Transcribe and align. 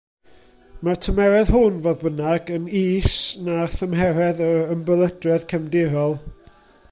Mae'r 0.85 1.01
tymheredd 1.05 1.51
hwn, 1.55 1.75
fodd 1.83 1.99
bynnag, 2.05 2.49
yn 2.55 2.65
is 2.79 3.11
na 3.49 3.59
thymheredd 3.75 4.43
yr 4.47 4.75
ymbelydredd 4.77 5.47
cefndirol. 5.53 6.19